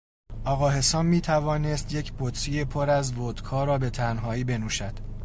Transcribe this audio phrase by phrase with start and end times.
[0.45, 4.93] آقا حسام میتوانست یک بطری پر از ودکا را به تنهایی بنوشد.